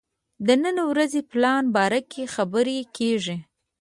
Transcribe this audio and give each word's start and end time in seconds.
د 0.45 0.47
نن 0.63 0.77
ورځې 0.91 1.21
پلان 1.31 1.63
باره 1.75 2.01
کې 2.11 2.23
خبرې 2.35 2.77
کېږي. 2.97 3.37